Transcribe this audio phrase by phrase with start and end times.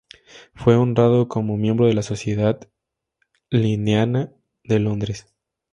[0.55, 2.59] Fue honrado como miembro de la Sociedad
[3.51, 5.27] linneana de Londres.